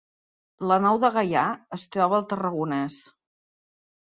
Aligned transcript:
La 0.71 0.77
Nou 0.85 0.97
de 1.03 1.11
Gaià 1.17 1.43
es 1.77 1.85
troba 1.97 2.17
al 2.21 2.25
Tarragonès 2.33 2.97